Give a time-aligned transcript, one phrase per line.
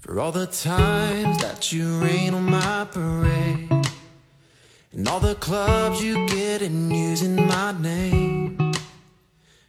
[0.00, 3.68] For all the times that you rain on my parade.
[4.92, 8.56] And all the clubs you get in using my name.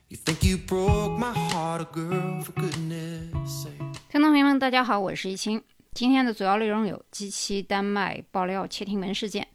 [0.07, 3.73] You think you broke my heart, a girl, for goodness sake.
[4.09, 5.63] 听众朋友们，大家好，我是易清。
[5.93, 9.47] 今天的主要内容有：机器丹麦爆料窃听门事件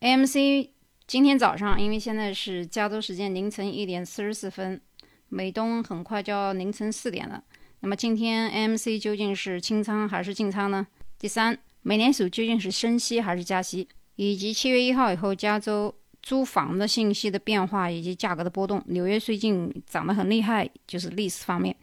[0.00, 0.70] ，AMC
[1.06, 4.80] 今天早上，因为现在是加州时间凌晨一点四十四分，
[5.28, 7.44] 美东很快就要凌晨四点了。
[7.82, 10.86] 那么今天 M C 究竟是清仓还是进仓呢？
[11.18, 13.88] 第三，美联储究竟是升息还是加息？
[14.14, 15.92] 以及七月一号以后加州
[16.22, 18.80] 租房的信息的变化以及价格的波动。
[18.86, 21.74] 纽约最近涨得很厉害，就是历史方面。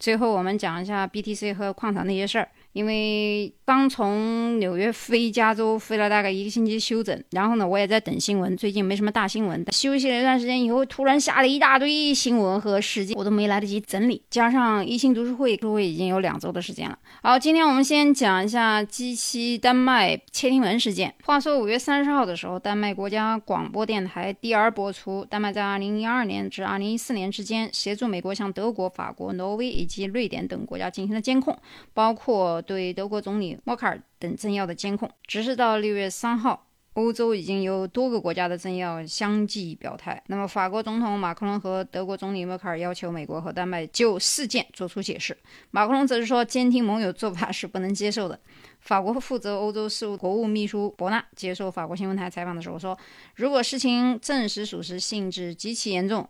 [0.00, 2.48] 最后我们讲一下 BTC 和矿场那些事儿。
[2.72, 8.54] 因为刚从纽约飞加州，飞了大概一个星期休整，然后呢，我也在等新闻。
[8.58, 14.20] 最近没什么大新闻，休息了一段时间以后，突然下了一大堆新闻和事件，我都没来得及整理。
[14.28, 16.98] 加上一星读书会，读书会已经有两周的时间了。
[17.22, 21.14] 好，今天我们先讲一下机器丹麦窃听门事件。
[21.24, 31.58] 话说五月三十号的时候，丹麦国家广播电台第二播出，丹麦在二零一二年至二零一四年之间，协助美国向德国、法国、挪威以及瑞典等国家进行了监控，
[31.94, 32.60] 包括。
[32.66, 40.22] 对德国总理默克尔等政要的监控，直至到六月三号，欧洲已经有多个国家的政要相继表态。
[40.28, 45.36] 那么，法国总统马克龙和德国总理默克尔要求美国和丹麦就事件作出解释。
[45.70, 48.38] 马克龙则是说，监听盟友做法是不能接受的。
[48.80, 52.96] 法国负责欧洲事务国务秘书伯纳接受法国新闻台采访的时候说，
[53.34, 56.28] 如果事情证实属实，性质极其严重。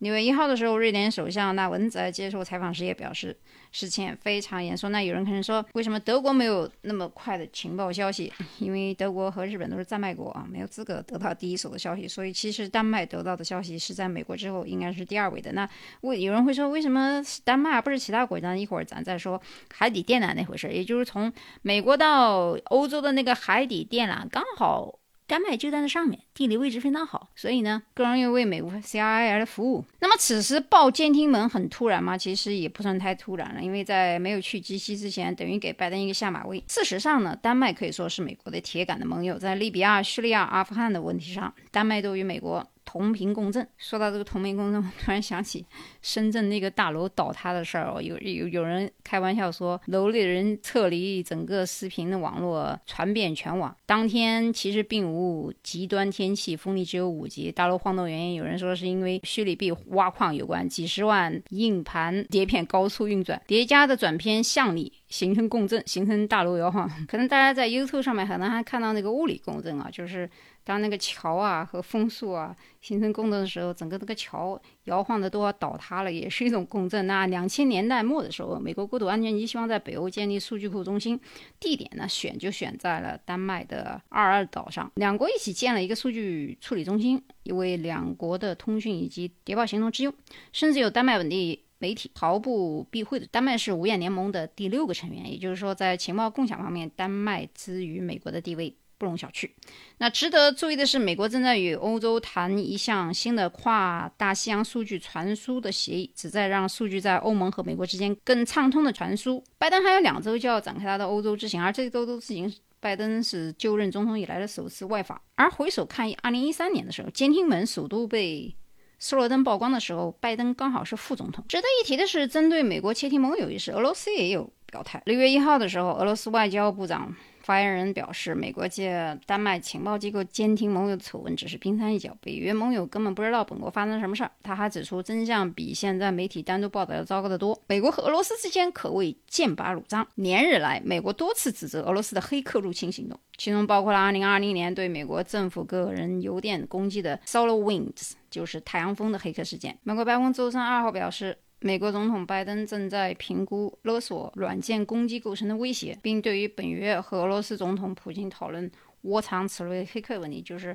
[0.00, 3.36] 六月一号的时候，瑞典首相纳文在接受采访时也表示，
[3.70, 4.88] 事情非常严肃。
[4.88, 8.32] 那有人可能说，为什么德国没有那么快的情报消息？
[8.58, 12.08] 因为德国和日本都是战败国啊，没有资格得到第一手的消息。
[12.08, 15.52] 所以其实丹麦得到的消息是在美国之后应该是第二位的。
[15.52, 15.68] 那
[16.00, 18.56] 为有人会说，为什么丹麦不是其他国家？
[18.56, 19.40] 一会儿咱再说
[19.74, 21.30] 海底电缆那回事，也就是从
[21.62, 24.99] 美国到欧洲的那个海底电缆刚好。
[25.30, 29.84] 丹麦就在那上面，地理位置非常好，所以呢更容易为美国 C I L 服务。
[30.00, 32.18] 那么此时报监听门很突然吗？
[32.18, 36.60] 其实也不算太突然了，因为在没有去基西之前，等于给拜登一个下马威。
[36.66, 42.68] 事实上呢，丹麦可以说是美国的铁杆的盟友，在利比亚、叙利亚、阿富汗的问题上，丹麦都与美国。
[42.90, 43.64] 同频共振。
[43.78, 45.64] 说到这个同频共振，我突然想起
[46.02, 48.02] 深圳那个大楼倒塌的事儿哦。
[48.02, 53.72] 有有有人开玩笑说，楼里人撤离，整个视频的网络传遍全网。
[53.86, 57.52] 当天其实并无极端天气，风力只有五级。
[57.52, 66.90] 大楼晃动原因，有人说是因为虚拟币挖矿有关，几十万硬盘碟片高速运转，叠加的转片向力形成共振，形成大楼摇晃。
[67.06, 70.30] 可能大家在 YouTube 上面可能还看到那个物理共振啊，就是。
[70.62, 77.06] 当那个桥啊和风速啊形成共振的时候，整个这个桥摇晃的都要倒塌了，也是一种共振。
[77.06, 81.18] 那两千年代末的时候，美国国土安全局希望在北欧建立数据库中心，
[81.58, 90.14] 地点呢选就选在了丹麦的二二岛上，两国一起建了一个数据处理中心，为两国的通讯以及谍报行动之用。
[90.52, 98.76] 甚至有丹麦本地媒体毫不避讳的，丹麦是五眼联盟的第六个成员，也就是说，在情报共享方面，丹麦之于美国的地位。
[99.00, 99.48] 不容小觑。
[99.96, 109.42] 那值得注意的是，美国正在与欧洲谈一项新的跨大西洋数据传输的协议，旨在让数据在欧盟和美国之间更畅通的传输。
[109.56, 115.18] 拜登还有两周就要展开他的欧洲之行，而这周都是已经拜登是就任总统以来的首次外访。
[115.34, 118.54] 而回首看二零一三年的时候，监听门首度被
[119.00, 121.44] 斯诺登曝光的时候，拜登刚好是副总统。
[121.48, 125.02] 值得一提的是，针对美国窃听盟友一事，俄罗斯也有表态。
[125.06, 127.12] 六月一号的时候，俄罗斯外交部长。
[127.42, 134.30] 发言人表示，美国借丹麦情报机构监听盟友的丑闻只是冰山一角，北约盟友根本不知道本国发生什么事儿。
[134.42, 137.58] 他还指出，真相比现在媒体单独报道要糟糕得多。
[137.66, 140.06] 美国和俄罗斯之间可谓剑拔弩张。
[140.14, 149.78] 连日来，美国多次指责俄罗斯的黑客入侵行动，其中包括了2020年对美国政府个人邮电攻击的 SolarWinds，就是太阳风的黑客事件。
[149.82, 151.38] 美国白宫周三二号表示。
[151.62, 158.70] 美国总统拜登正在评估勒索软件攻击构成的威胁，并对于本月和俄罗斯总统普京讨论
[159.02, 160.74] 窝藏此类黑客问题，就是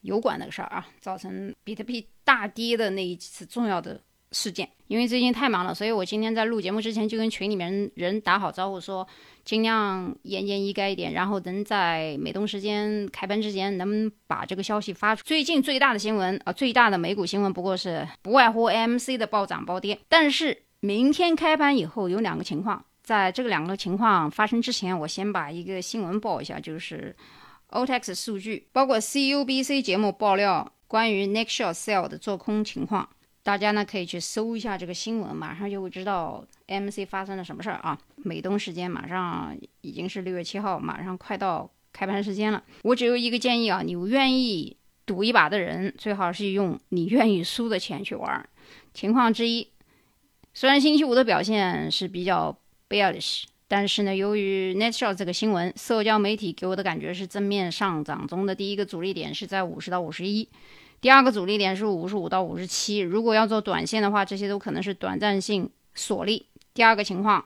[0.00, 4.00] 油管那个事儿啊，造成比特币大跌的那一次重要的。
[4.32, 9.06] 事件，因为最近太忙了，所以我今天在录节目之前就跟群里面人打好招呼，说
[9.44, 15.22] 尽量言简意赅一点，然后能在美东时间开盘之前能把这个消息发出。
[15.24, 19.98] 最近最大的新闻啊，最大的美股新闻不过是不外乎 AMC 的暴涨暴跌。
[20.08, 27.14] 但是明天开盘以后有两个情况，在这个两个情况发生之前，我先把一个新闻报一下，就是
[27.70, 33.08] OTX 数据，包括 CUBC 节目爆料关于 Next Short Sell 的做空情况。
[33.42, 37.98] 大家呢可以去搜一下这个新闻，马上就会知道 MC 发生了什么事儿啊。
[38.16, 42.62] 美东时间马上已经是六月七号，马上快到开盘时间了。
[42.82, 48.48] 我只有一个建议啊，你愿意赌一把的人，最好是用你愿意输的钱去玩儿。
[48.94, 49.66] 情况之一，
[50.54, 52.56] 虽然星期五的表现是比较
[52.88, 60.48] bearish，但是呢，由于 NetShot 这个新闻，社交媒体给我的感觉是正面上涨中的第一个阻力点是在五十到五十一。
[61.02, 66.46] 第二个阻力点是五十五到五十七，如果要做短线的话，这些都可能是短暂性锁力。
[66.72, 67.44] 第二个情况，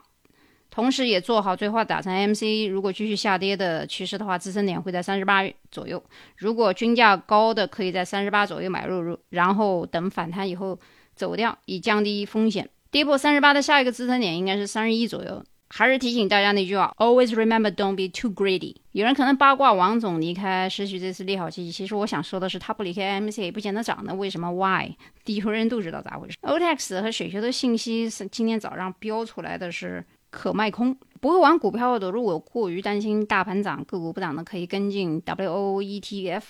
[0.69, 6.01] 同时也做好最后打成 MC，如果继续下跌的趋势的话，支撑点会在三十八左右。
[6.35, 10.79] 如果均价高的，可以在三十八左右买入，然后等反弹以后
[11.15, 12.69] 走掉，以降低风险。
[12.91, 15.43] 跌破三十八的下一个支撑点应该是三十一左右。
[15.69, 18.75] 还是提醒大家那句话，Always remember, don't be too greedy。
[18.93, 21.69] 有人可能八卦王总离开，失去这次利好期。
[21.71, 24.15] 其实我想说的是，他不离开 MC 也不见得涨的。
[24.15, 24.95] 为什么？Why？
[25.25, 26.37] 地球人都知道咋回事。
[26.41, 30.97] OTEX 和雪球的信息是今天早上标出来的是可卖空。
[31.19, 36.43] 不会玩股票的，如果过于担心大盘涨个股不涨的，可以跟进 WOETF。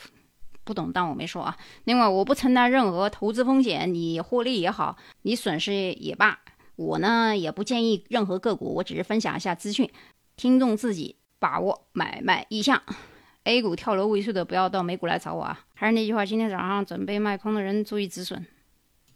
[0.64, 1.58] 不懂当我没说啊。
[1.86, 6.38] 另外，我不承担任何投资风险，你获利也好，你损失也罢。
[6.78, 9.90] 我呢也不建议任何个股，我只是分享一下资讯，
[10.38, 12.82] 听众自己把握买卖意向。
[13.44, 15.66] A 股跳楼未遂的不要到美股来找我啊！
[15.74, 18.46] 还是那句话，今天早上准备卖空的人注意止损。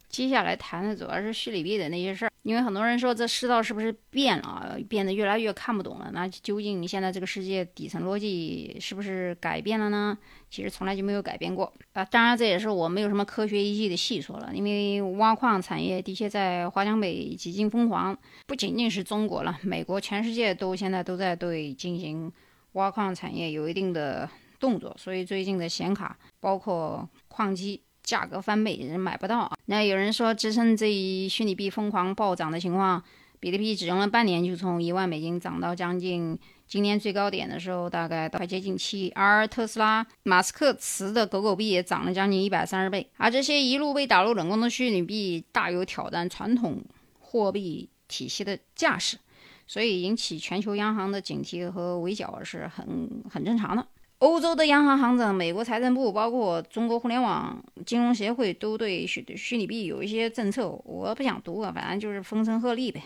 [0.10, 6.10] 接下来谈的主要是虚拟币的那些事儿，因为很多人说这世道是不是变了，变得越来越看不懂了？
[6.12, 10.18] 那究竟现在这个世界底层逻辑是不是改变了呢？
[10.50, 12.04] 其实从来就没有改变过啊！
[12.06, 18.18] 当然这也是我没有什么科学依据的细说了，因为挖矿产业的确在华强北几近疯狂，
[18.48, 22.32] 不仅仅是中国了，美国、全世界都现在都在对进行
[22.74, 24.28] 挖矿产业有一定的
[24.60, 27.82] 动作，所以最近的显卡包括矿机。
[28.12, 29.58] 价格翻倍，人买不到啊！
[29.68, 33.02] 那有人说，支撑这一虚拟币疯狂暴涨的情况，
[33.40, 36.38] 比特币只用了半年就从一万美金涨到将近
[36.68, 39.10] 今年最高点的时候，大概快接近七。
[39.16, 43.10] 而特斯拉马斯克持的狗狗币也涨了将近一百三十倍。
[43.16, 46.84] 而这些一路被打入冷宫的虚拟币，大有挑战传统
[47.22, 49.18] 货币体系的架势，
[49.66, 53.88] 所以引起全球央行的警惕和围剿是很很正常的。
[54.22, 60.70] 欧洲的央行行长、美国财政部，包括中国互联网金融协会，都对虚虚拟币有一些政策。
[60.70, 63.02] 我不想读了，反正就是风声鹤唳呗。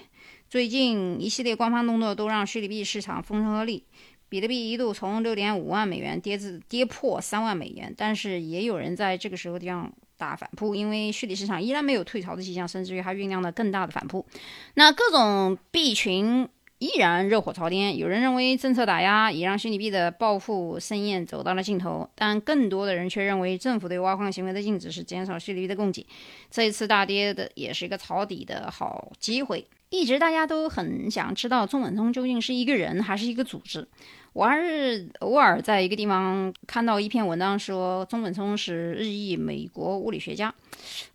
[0.50, 3.82] 最近一系列官方动作都让虚拟币市场风声鹤唳，
[4.28, 7.94] 比特币一度从六点五万美元跌至跌破三万美元。
[7.96, 14.26] 但是也有人在这个时候地方打反扑，因为虚拟市场依然没有退潮的迹象，甚至于还酝酿了更大的反扑。
[14.74, 16.50] 那各种币群。
[16.80, 17.98] 依然热火朝天。
[17.98, 26.06] 有人认为政策打压也让虚拟币的暴富盛宴走到了尽头，但更多的人却认为政府对挖矿行为的禁止是减少虚拟币的供给。
[26.52, 29.66] 这一次大跌的也是一个抄底的好机会。
[29.96, 33.88] 一直大家都很想知道中本聪究竟是一个人还是一个组织。
[34.34, 40.54] 我还是偶尔在一个地方看到一篇文章，说中本聪是日裔美国物理学家。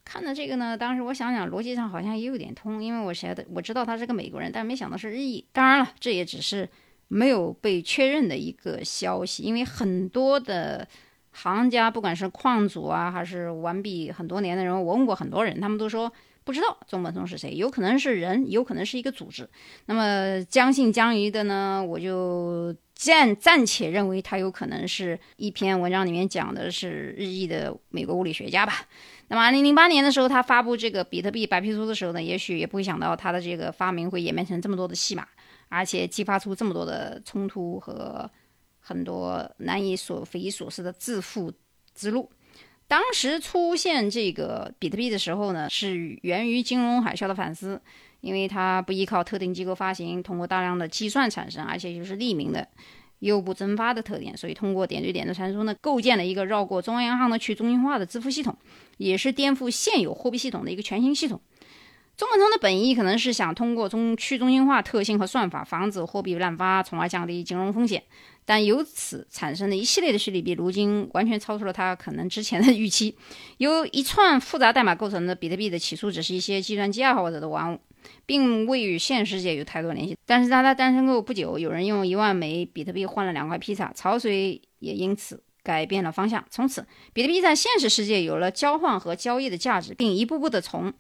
[0.07, 5.45] 看到这个呢，当时我想想，逻辑上好像也有点通，因为我觉得我知道他是个美国人，但没想到是日裔。
[5.53, 6.67] 当然了，这也只是
[7.09, 10.89] 没有被确认的一个消息，因为很多的
[11.33, 16.11] 行家，不管是矿主啊，还是玩币很多年的人，我问过很多人，他们都说。
[16.45, 19.49] 不知道中本聪是谁，有可能是人，有可能是一个组织。
[19.87, 28.73] 那么将信将疑的呢，我就暂暂且认为他有可能是一篇文章里面讲的是日裔的美国物理学家吧。
[29.29, 35.27] 那么二零零八年的时候，他发布这个比特币白皮书的时候呢，也许也不会想到他的这个发明会演变成这么多的戏码，
[35.69, 38.29] 而且激发出这么多的冲突和
[38.81, 41.53] 很多难以所匪夷所思的致富
[41.95, 42.29] 之路。
[42.91, 47.81] 当时出现这个比特币的时候呢，是源于金融海啸的反思，
[48.21, 52.67] 因为它不依靠特定机构发行，通过大量的计算产生，而且又是匿名的，
[53.21, 58.59] 又不蒸发的特点，所以通过点对点的传输呢，构建了一个绕过中央银行的去中心化的支付系统，
[58.97, 61.41] 也是颠覆现有货币系统的一个全新系统。
[62.17, 68.03] 中本聪的本意可能是想通过中去中心化特性和算法，防止货币滥发，从而降低金融风险。
[68.45, 73.17] 但由此产生的一系列的虚拟币，如今完全超出了他可能之前的预期。
[73.59, 77.79] 由一串复杂代码构成的比特币的起初只是一些计算机爱好者的玩物，
[78.27, 80.17] 并未与现实世界有太多联系。
[80.27, 86.45] 但是在它诞生后不久，有人用一万枚比特币换了两块披萨，潮水也因此改变了方向。
[86.51, 90.93] 从此，比特币在现实世界有了交换和交易的价值，并一步步的从。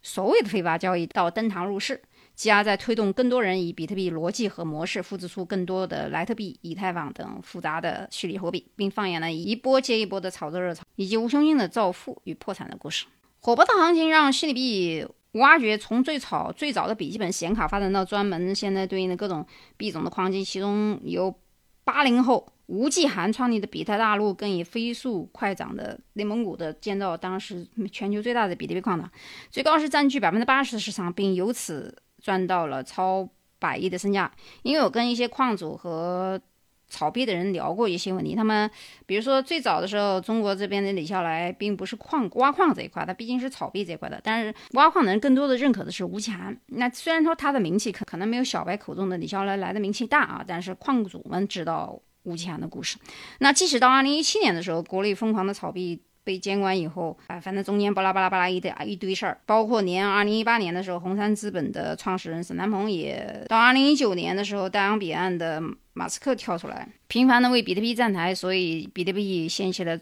[0.00, 2.00] 所谓的非法交易到登堂入室，
[2.38, 13.06] 继而在推动更多人以比特币逻辑和模式复制出更多的莱特币、以太坊等复杂的虚拟货币，并放眼了一波接一波的炒作热潮，以及无穷尽的造富与破产的故事。
[13.40, 19.44] 火爆的行情让虚拟币挖掘从最早最早的笔记本显卡发展到专门现在对应的各种
[19.76, 21.34] 币种的矿机，其中由
[21.82, 29.10] 八零后吴继涵创立的比特大陆，更以飞速快涨的内蒙古的建造当时全球最大的比特币矿场，
[29.50, 34.30] 最高是占据百分之八十的市场，并由此赚到了超百亿的身价。
[34.62, 36.40] 因为我跟一些矿主和
[36.88, 38.70] 炒币的人聊过一些问题，他们
[39.04, 46.56] 比如说最早的时候，中国这边的李笑来并不是矿挖矿这一块，他毕竟是炒币这一块的，但是挖矿的人更多的认可的是吴强。
[46.68, 52.96] 那虽然说他的名气可可能没有小白口中的李笑来来的名气大啊，但是矿主们知道吴强的故事。
[53.40, 56.02] 那即使到二零一七年的时候，国内疯狂的炒币。
[56.28, 65.58] 被监管以后，啊，反正中间巴拉巴拉巴拉一堆啊一堆事儿，包括年二零一八年的时候，红杉资本的创始人沈南鹏也到二零一九年的时候，大洋彼岸的
[65.94, 69.98] 马斯克跳出来，频繁的为比特币站台，所以比特币掀起了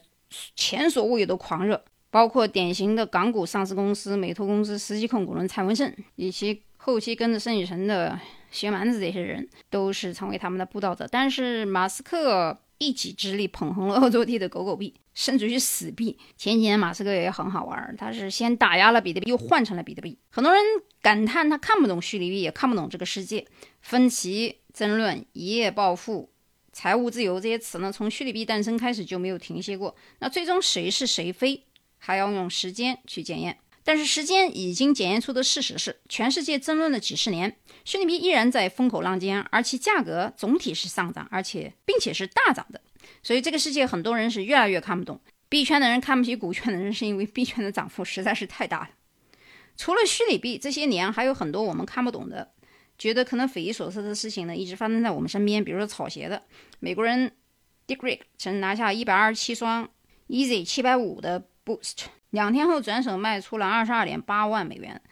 [0.56, 1.80] 前所未有的狂热。
[2.10, 8.18] 包括典型的港股上市公司美图公司实际控股人蔡文胜，以及后期跟着盛宇成的
[8.50, 11.06] 薛蛮子这些人，都是成为他们的布道者。
[11.08, 12.58] 但是马斯克。
[12.78, 16.16] 一己之力捧红了欧洲地的狗狗币，甚至于死币。
[16.36, 20.16] 前几年马斯克也很好玩，他是先打压了比特币，又换成了比特币。
[20.28, 20.62] 很多人
[21.02, 23.44] 感叹他看不懂虚拟币，也看不懂这个世界。
[23.80, 26.30] 分歧、争论、一夜暴富、
[26.72, 29.96] 财务自由这些词呢，从虚拟币诞生开始就没有停歇过。
[30.18, 31.64] 那最终谁是谁非，
[31.98, 33.58] 还要用时间去检验。
[33.82, 42.80] 但是时间已经检验出的事实是，全世界争论了几十年，虚拟币依然在风口浪尖，而其价格总体是上涨，而且并且是大涨的。
[43.26, 48.90] 所以这个世界很多人是越来越看不懂币圈的人看不起股圈的人，是因为币圈的涨幅实在是太大了。
[49.76, 52.52] 除了虚拟币，这些年还有很多我们看不懂的，
[52.96, 55.64] 觉得可能匪夷所思的事情呢，一直发生在我们身边。
[55.64, 56.40] 比如说炒鞋的，
[56.78, 57.32] 美国人
[57.88, 59.88] Dick Rick 曾拿下一百二十七双
[60.28, 62.04] Easy 七百五的 Boost。
[62.30, 65.02] 两天后转手卖出了二十二点八万美元，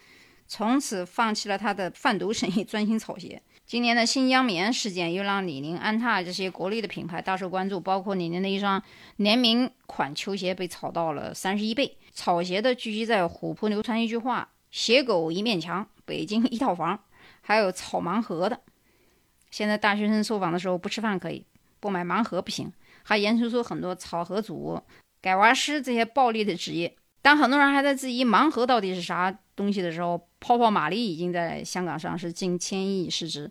[0.56, 3.42] 从此放弃了他的贩毒生意， 专心炒鞋。
[3.66, 8.80] 今年的新疆棉事件又让李宁、安踏这些国内的品牌大受关注，包括李宁的一双
[9.16, 11.96] 联名款球鞋被炒到了三十一倍。
[12.14, 17.00] 炒鞋的聚集在虎扑，流传一句话：“鞋狗一面墙，北京一套房。”
[17.42, 18.60] 还有炒盲盒的，
[19.50, 21.44] 现在大学生受访的时候不吃饭可以，
[21.80, 24.80] 不买盲盒不行，还研究出很多炒盒主、
[25.20, 26.94] 改娃师这些暴利的职业。
[27.22, 33.50] 当很多人还在质疑盲盒到底是啥东西的时候，泡泡玛丽已经在香港上市，近千亿市值，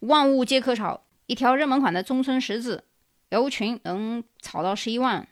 [0.00, 1.02] 万物皆可炒。
[1.26, 2.82] 一条热门款的中村十字
[3.28, 5.28] L 裙能炒到十一万，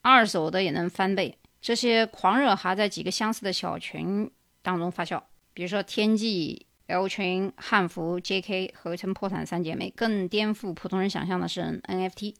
[0.00, 1.36] 二手的也能翻倍。
[1.60, 4.30] 这些狂热还在几个相似的小群
[4.62, 5.22] 当中发酵，
[5.52, 9.92] 比如说天际 L 群、汉服 JK 合成破产三姐妹。
[9.94, 12.34] 更颠覆普通人想象的是 NFT，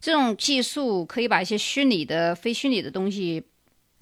[0.00, 3.44] 这种技术可以把一些虚拟的、非虚拟的东西。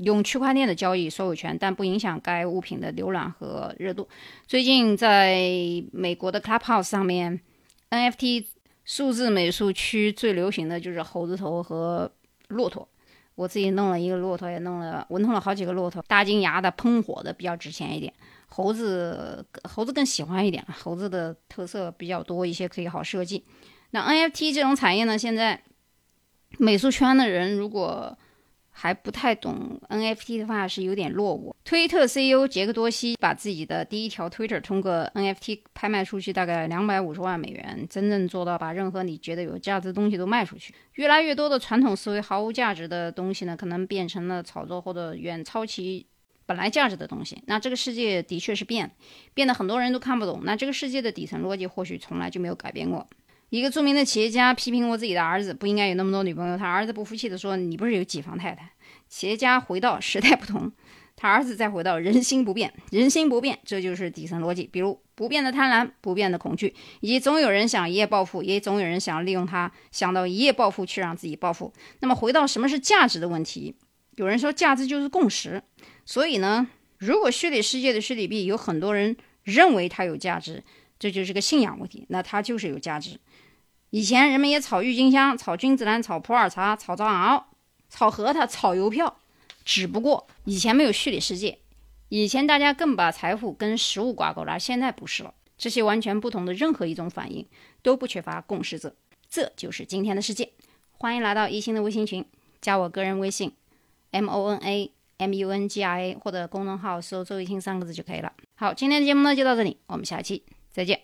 [0.03, 4.09] 用区块链的交易所有权，但不影响该物品的浏览和热度。
[4.47, 5.39] 最近在
[5.93, 7.41] 美国的 Clubhouse 上面
[7.91, 8.47] ，NFT
[8.85, 12.11] 数字美术区最流行的就是猴子头和
[12.49, 12.89] 骆驼。
[13.35, 18.13] 我自己弄了一个骆驼，也弄了，我弄了好几个骆驼，大金牙的、喷火的比较值钱一点。
[18.49, 23.45] 猴子，猴子更喜欢一点，猴子的特色比较多一些，可以好设计。
[23.93, 25.63] 那 NFT 这种产业呢，现在
[26.59, 28.19] 美术圈的人如果
[28.71, 31.55] 还不太懂 NFT 的话是有点落伍。
[31.65, 40.75] 推特 CEO 杰克多西把自己的第一条 Twitter 通过 NFT 拍卖出去，大概两百五十万美元，真正做到把任何你觉得有价值的东西都卖出去。
[40.95, 46.07] 越来越多的传统思维毫无价值的东西呢，可能变成了炒作或者远超其
[46.47, 47.41] 本来价值的东西。
[47.47, 48.91] 那这个世界的确是变，
[49.35, 50.41] 变得很多人都看不懂。
[50.45, 53.07] 那这个世界的底层逻辑或许从来就没有改变过。
[53.51, 58.71] 一个著名的企业家批评过自己的儿子不应该有那么多女朋友，他儿子不服气的说：“你不是有几房太太？”
[59.09, 60.71] 企业家回到时代不同，
[61.17, 64.69] 他儿子再回到人心不变，人心不变，这就是底层逻辑。
[64.73, 71.73] 比如不变的贪婪，不变的恐惧，以及总有人想一夜暴富，也总有人想利用他想到一夜暴富去让自己暴富。
[71.99, 73.75] 那么回到什么是价值的问题，
[74.15, 75.61] 有人说价值就是共识。
[76.07, 80.63] 所以呢，如果虚拟世界的虚拟币有很多人认为它有价值，
[81.01, 83.19] 这就是个信仰问题，那它就是有价值。
[83.89, 87.43] 以前人们也炒郁金香、炒君子兰、炒普洱茶、炒藏獒、
[87.89, 89.17] 炒核桃、炒邮票，
[89.65, 91.59] 只不过以前没有虚拟世界，
[92.11, 95.35] 以前大家更把财富跟实物挂钩了，现在不是了。
[95.59, 97.47] 这些完全不同的任何一种反应
[97.83, 98.95] 都不缺乏共识者，
[99.29, 100.53] 这就是今天的世界。
[100.93, 102.25] 欢迎来到一星的微信群，
[102.61, 103.53] 加我个人微信
[104.11, 108.33] m o n a m u n g i a 或者公众号搜“周一星”三个字就可以了。
[108.55, 110.43] 好，今天的节目呢就到这里，我们下期
[110.73, 111.01] 再见。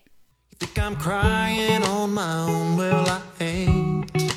[0.59, 2.77] Think I'm crying on my own?
[2.77, 4.35] Well, I ain't.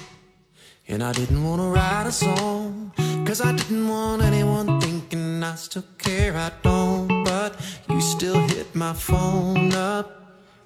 [0.87, 2.91] And I didn't want to write a song,
[3.25, 7.23] cause I didn't want anyone thinking thinking I still care, I don't.
[7.23, 7.55] But
[7.89, 10.07] you still hit my phone up.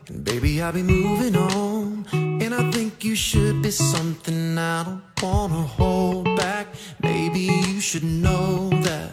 [0.08, 2.05] And baby, I'll be moving on.
[2.13, 6.67] And I think you should be something I don't wanna hold back.
[7.01, 9.12] Maybe you should know that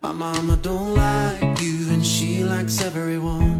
[0.00, 3.59] my mama don't like you and she likes everyone.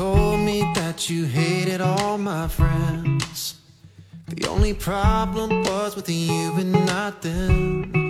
[0.00, 3.60] told me that you hated all my friends,
[4.28, 8.08] the only problem was with you and not them.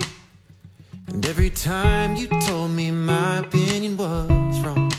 [1.09, 4.89] And every time you told me my opinion was wrong,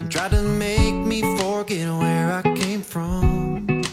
[0.00, 3.84] and tried to make me forget where I came from.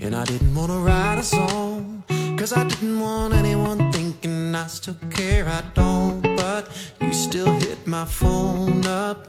[0.00, 2.02] And I didn't wanna write a song,
[2.36, 6.22] cause I didn't want anyone thinking I still care, I don't.
[6.36, 6.62] But
[7.00, 9.28] you still hit my phone up,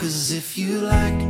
[0.00, 1.20] Cause if you like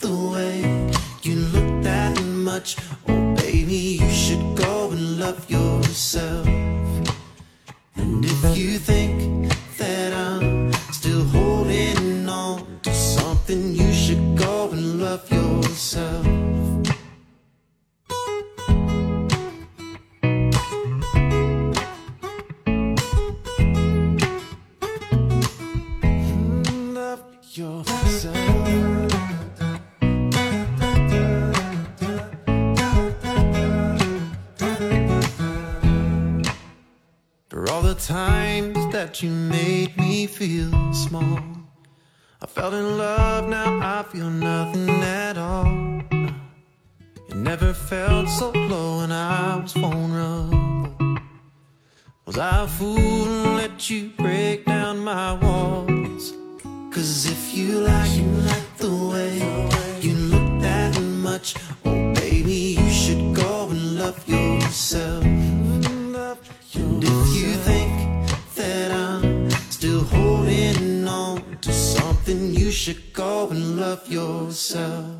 [0.00, 0.90] the way
[1.22, 6.44] you look that much, oh baby, you should go and love yourself.
[7.94, 9.37] And if you think
[52.40, 56.34] I fool and let you break down my walls?
[56.92, 59.38] Cause if you like, you like the way
[60.00, 65.24] you look that much, oh baby, you should go and love yourself.
[65.24, 66.14] And
[67.02, 74.08] if you think that I'm still holding on to something, you should go and love
[74.08, 75.17] yourself.